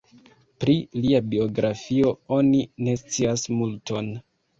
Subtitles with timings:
[0.63, 4.09] Pri lia biografio oni ne scias multon.